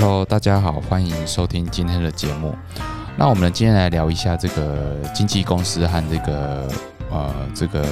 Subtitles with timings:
[0.00, 2.54] Hello，大家好，欢迎收听今天的节目。
[3.16, 6.68] 那我们今天来聊一下这个经纪公司和这个
[7.10, 7.84] 呃这个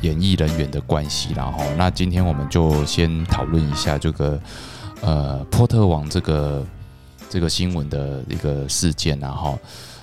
[0.00, 4.40] 演艺人员的关系，然后那今天我们就先讨论一下这个
[5.00, 6.64] 呃波特网这个
[7.28, 9.58] 这个新闻的一个事件，然后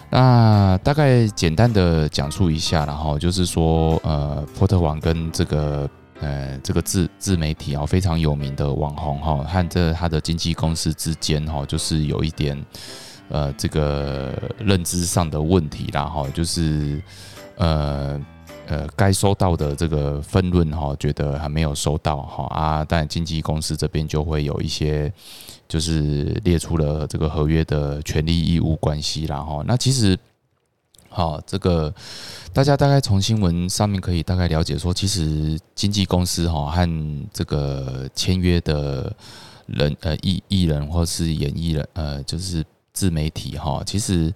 [0.10, 5.90] 那大概简单的讲述一下，然后就是说呃波特网跟这个。
[6.20, 12.60] 呃，这个自自媒体哦，非常有名的网红哈，和这他的经纪公司之间哈，就是有一点
[13.30, 17.00] 呃，这个认知上的问题啦哈，就是
[17.58, 18.20] 呃
[18.66, 25.14] 呃，该收到的这个分润哈，觉得还没有收到哈啊，但经纪公司这边就会有一些，
[25.68, 30.18] 就是列出了这个合约的权利义务关系然后那其实。
[31.18, 31.92] 好，这个
[32.54, 39.12] 大家大概从新闻上面可以大概了解说，其实经纪公司哈和这个签约的
[39.66, 44.32] 人呃艺艺人或是演艺人呃就是自媒体哈，其实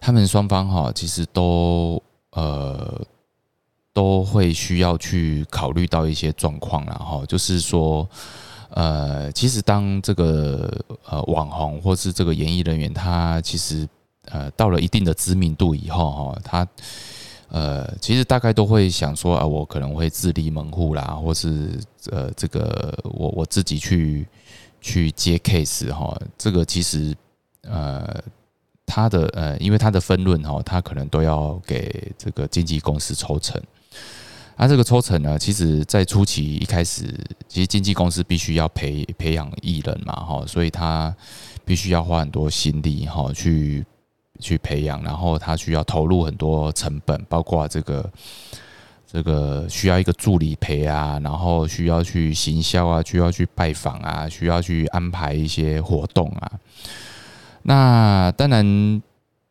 [0.00, 2.02] 他们双方哈其实都
[2.32, 3.00] 呃
[3.94, 8.04] 都会需要去考虑到一些状况，然后就是说
[8.70, 13.88] 呃其实当这个呃网红或是这个演艺人员他其实。
[14.30, 16.68] 呃，到了一定的知名度以后，哈，他
[17.48, 21.78] 呃，其实大概都会想说啊，我可能会自立门户啦，或是
[22.10, 24.26] 呃，这个我我自己去
[24.80, 27.14] 去接 case 哈，这个其实
[27.62, 28.20] 呃，
[28.84, 33.62] 他的呃，因为他的分论哈，他可能都要给这个经纪公司抽成。
[34.56, 37.04] 那这个抽成呢，其实在初期一开始，
[37.46, 41.14] 其实经纪公司必须要培培养艺人嘛，哈，所以他
[41.64, 43.86] 必须要花很多心力哈去。
[44.38, 48.10] 去培养，然后他需要投入很多成本，包括这个
[49.06, 56.52] 这个需要一个助理陪啊，然后需要去行销啊，需要去拜访啊，需要去安排一些活动啊。
[57.62, 59.02] 那当然，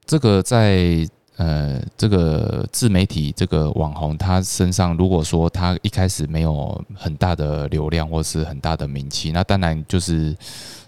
[0.05, 1.07] 这个在
[1.37, 10.35] 呃这个自媒体这个网红他身上，如果说他一开始没有很大的流量或是很大的名气，那当然就是。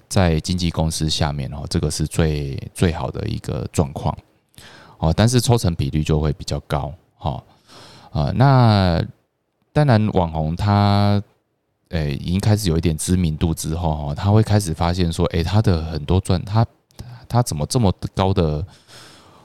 [0.09, 4.17] 在经纪公司下面哦，这个是最最好的一个状况
[4.97, 7.43] 哦，但是抽成比率就会比较高哈
[8.11, 8.31] 啊。
[8.35, 9.03] 那
[9.73, 11.21] 当然，网红他
[11.89, 16.65] 诶已经开始有一点知名度之后哈，他会开始发现说，诶，他的很多赚他
[17.27, 18.65] 他怎么这么高的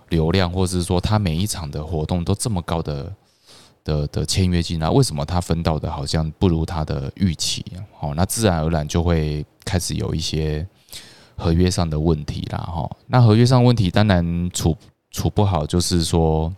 [0.08, 3.12] 流量，或者是说他每一场的活动都这么高的。
[3.84, 7.64] 的的签约金啊，为什么他分到的好像不如他的预期？
[8.00, 10.66] 哦，那自然而然就会开始有一些
[11.36, 12.90] 合约上的问题啦，哈。
[13.06, 14.76] 那合约上问题当然处
[15.10, 16.52] 处不好，就是说，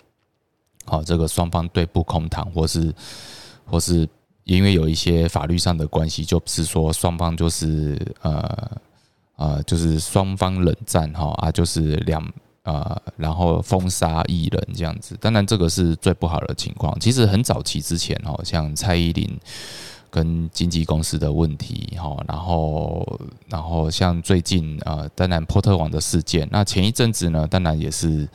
[0.84, 2.94] 好这个双方对簿公堂，或是
[3.64, 4.08] 或是
[4.44, 8.70] 因为有一些法律上的关系，就是说双方就是呃
[9.36, 12.22] 呃，就是双方冷战哈啊，就是两。
[12.64, 16.98] 啊，然后封杀艺人这样子，当然这个是最不好的情况。
[16.98, 19.38] 其实很早期之前哦，像蔡依林
[20.10, 28.26] 跟经纪公司的问题哈，然后然后像最近啊，当然波特网的事件，那前一阵子呢，当然也是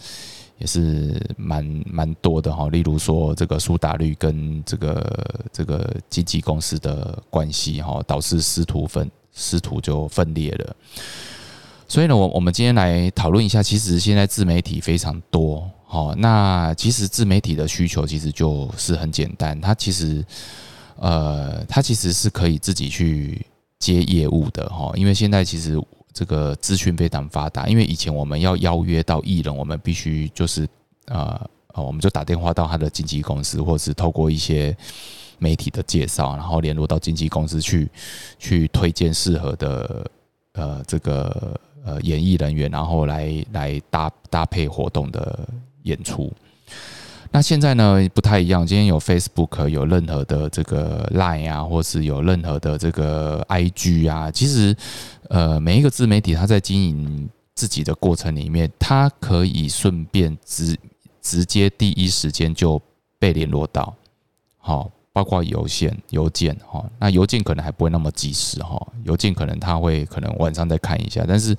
[0.59, 2.69] 也是蛮蛮多的哈。
[2.69, 10.75] 例如说这个苏打绿跟这个这个经纪公司的关系哈，导致师徒分师徒就分裂了。
[11.89, 20.23] 所以呢，我我们今天来讨论一下，其实现在自媒体非常多，好，那其实自媒体的需求其实就是很简单，它其实，
[20.97, 23.43] 呃，它其实是可以自己去
[23.79, 25.81] 接业务的，哈，因为现在其实
[26.13, 30.69] 这个资讯非常发达，因为以前我们要邀约到艺人，我们必须就是
[31.07, 31.41] 呃，
[31.73, 34.77] 我们就打电话到他的经纪公司，或是透过一些
[35.39, 37.89] 媒体的介绍，然后联络到经纪公司去
[38.37, 40.11] 去推荐适合的
[40.53, 41.59] 呃这个。
[41.83, 45.47] 呃，演艺人员，然后来来搭搭配活动的
[45.83, 46.31] 演出。
[47.31, 54.75] 那现在呢不太一样，今天有 Facebook，有任何的这个 Line 啊，或是有任何的这个 IG 啊，其实
[55.29, 60.77] 呃每一个自媒体，它在经营自己的过程里面，它可以顺便直
[61.21, 62.81] 直接第一时间就
[63.19, 63.95] 被联络到，
[64.57, 64.91] 好。
[65.19, 71.53] 包括邮件、邮件哈，那邮件可能还不会那么及时哈，邮件可能他会可能晚上再看一下，但是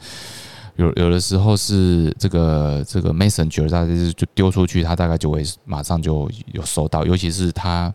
[0.76, 7.92] 有有的时候是这个这个 Messenger，大概就丢出去，他大概就会马上就有收到，尤其是他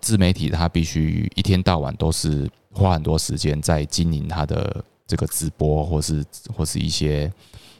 [0.00, 6.24] 自媒体，他必须一天到晚都是花很多时间在经营他的这个直播，或是
[6.56, 7.32] 或是一些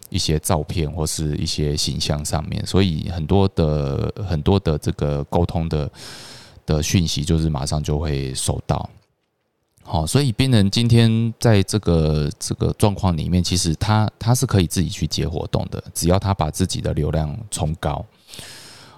[0.09, 5.89] 一些照片，或是一些形象上面，所以很多的很多的这个沟通的。
[6.67, 8.89] 的讯息就是马上就会收到，
[9.83, 18.05] 好，所以病人今天在这个这个状况里面，其实他他是可以自己去接活动的，只要他把自己的流量冲高。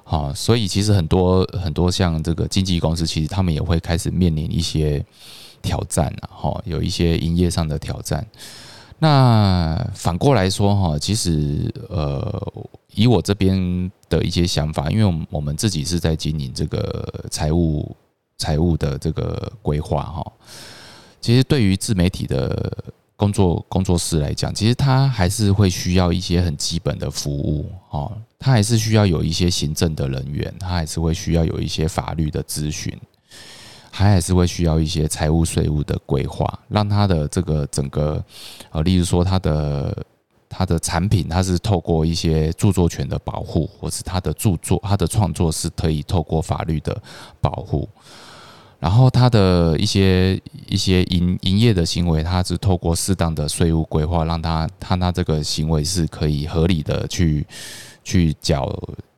[0.04, 5.04] 好，所以其实很多很多像这个经纪公司，其实他们也会开始面临一些
[5.60, 8.24] 挑战啊，哈，有一些营业上的挑战。
[8.98, 12.52] 那反过来说哈，其实呃，
[12.94, 17.94] 以我这边的一些想法，因为我们自己是在经营这个财务
[18.38, 20.32] 财务的这个规划哈，
[21.20, 22.72] 其实对于自媒体的
[23.16, 32.98] 工作工作室来讲，其实它还是会需要一些很基本的服务哦，它还是需要有一些行政的人员，它还是会需要有一些法律的咨询。
[33.98, 38.22] 他还是会需要一些财务税务的规划，让他的这个整个，
[38.70, 40.04] 呃，例如说他的
[40.50, 46.94] 他的产品，他是透过一些著作权的保护，或是他的著作、他的创作是可以透过法律的
[47.40, 47.88] 保护，
[48.78, 50.38] 然后他的一些
[50.68, 57.46] 一些营营业的行为，他是透过适当的税务规划，让他他他这个行为是可以合理的去
[58.04, 58.70] 去缴。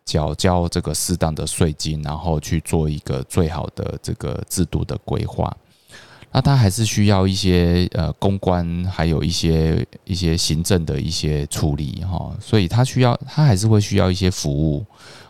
[0.08, 5.55] 缴交这个适当的税金，然后去做一个最好的这个制度的规划。
[6.32, 12.34] 那他还是需要一些呃公关，还有一些一些行政的一些处理哈。
[12.40, 14.84] 所以他需要，他还是会需要一些服务，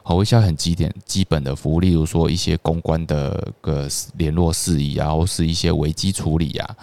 [0.04, 6.76] 和一些很基点基本的服务，例如说一些公关的个联络事宜啊，或是一些危机处理啊。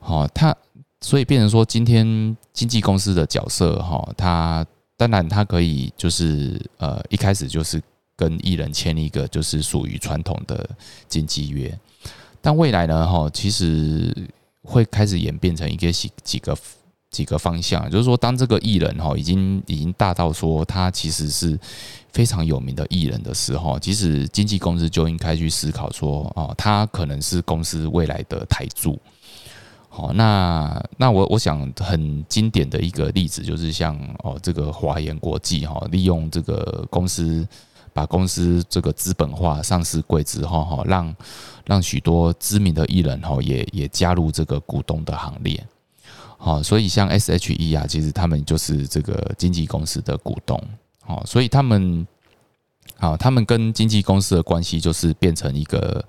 [0.00, 0.56] 好，他
[1.02, 4.64] 所以变成说，今天经纪公司的角色哈，他。
[4.96, 7.82] 当然，他可以就是呃一开始就是
[8.16, 10.68] 跟艺人签一个就是属于传统的
[11.06, 11.78] 经纪约，
[12.40, 14.10] 但未来呢哈，其实
[14.62, 16.56] 会开始演变成一个几几个
[17.10, 21.58] 几个方向，就是说当这个艺人哈已经已经大到说他其实是
[22.12, 28.98] 非常有名的艺人的时候，其实经纪公司就应该去思考说哦，他可能是公司未来的台柱。
[29.96, 37.48] 好，那那我我想很经典的一个例子就是像哦，这个华研国际哈，利用这个公司
[37.94, 41.16] 把公司这个资本化上市柜之后哈，让
[41.64, 45.66] 让许多知名的艺人哈也也加入这个股东的行列。
[46.36, 50.62] 好，所以像 S.H.E 啊，其实他们就是这个经纪公司的股东。
[51.06, 52.06] 好，所以他们
[52.98, 56.04] 好，他们跟经纪公司的关系就是变成一个。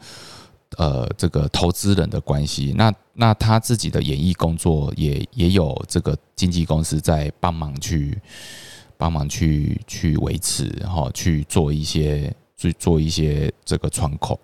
[0.77, 8.15] 呃，这个投资人的关系，那那他自己的演艺工作也也有这个经纪公司在帮忙去
[8.95, 14.39] 帮忙去去维持，哈，去做一些去做一些这个窗口。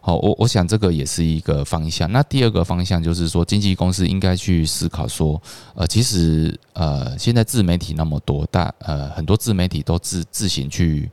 [0.00, 2.10] 好，我我想这个也是一个方向。
[2.10, 5.38] 那第二个方向就是说，经纪公司应该去思考说，
[5.74, 11.10] 呃，其实呃，现在自媒体那么多，大呃很多自媒体都自自行去。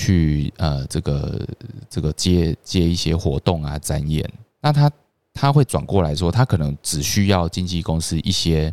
[0.00, 1.44] 去呃，这个
[1.90, 4.24] 这个接接一些活动啊，展演，
[4.60, 4.88] 那他
[5.34, 8.72] 他会转过来说，他可能只需要经纪公司一些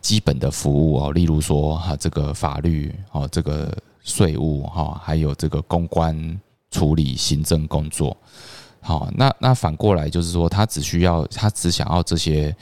[0.00, 6.40] 基本的服务哦，例如说哈，这个法律哦，这个税务哈，还有这个公关
[6.70, 8.16] 处理行政工作，
[8.80, 12.56] 好，那那反过来就是说，他只需要他只想要这些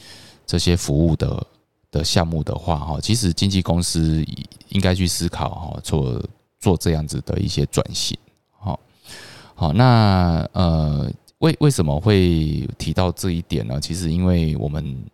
[0.47, 1.47] 这些服务的
[1.91, 4.25] 的项目的话哈，其实经纪公司
[4.71, 6.19] 应该去思考哈，做。
[6.65, 8.17] 做这样子的一些转型，
[8.59, 8.81] 好，
[9.55, 13.79] 好，那呃，为为什么会提到这一点呢？
[13.79, 15.05] 其实因为我们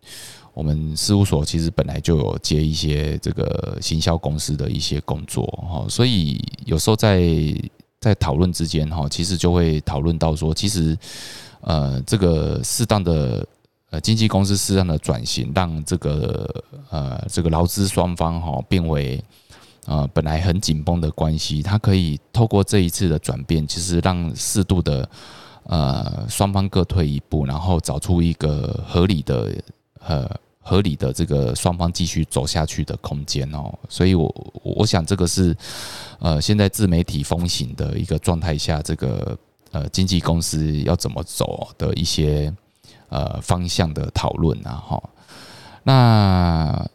[0.53, 7.21] 我们事务所其实本来就有接一些这个行销公司的一些工作，哈，所以有时候在
[7.99, 10.97] 在讨论之间，哈，其实就会讨论到说，其实
[11.59, 13.45] 呃，这个适当的
[13.89, 19.21] 呃经纪公司适当的转型，让这个呃这个劳资双方哈变为。
[19.87, 25.09] 呃，本来很紧绷的关系，它可以透过这一次的转变，其实让适度的
[25.63, 29.51] 呃双方各退一步，然后找出一个合理的
[30.05, 33.73] 呃合理的这个双方继续走下去的空间哦。
[33.89, 35.57] 所以，我我想这个是
[36.19, 39.35] 呃现在自媒体风行的一个状态下，这个
[39.71, 42.53] 呃经纪公司要怎么走的一些
[43.09, 45.03] 呃方向的讨论啊哈。
[45.81, 46.87] 那。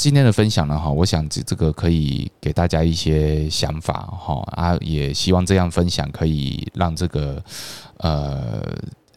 [0.00, 7.44] 今天的分享呢，哈，我想这这个可以给大家一些想法，哈啊，也希望这样分享可以让这个
[7.98, 8.62] 呃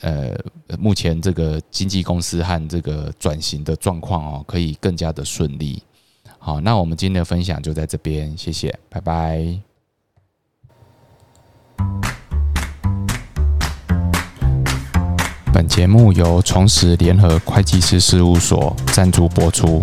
[0.02, 0.36] 呃
[0.78, 5.82] 目前这个经纪公司和这个转型的状况哦，可以更加的顺利。
[6.38, 9.58] 好，那我们今天的分享就在这边，谢谢，拜拜。
[15.54, 19.80] 本节目由重实联合会计师事务所赞助播出。